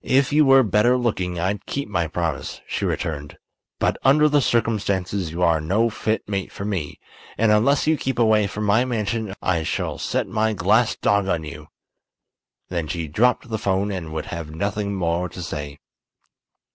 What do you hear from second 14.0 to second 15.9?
would have nothing more to say.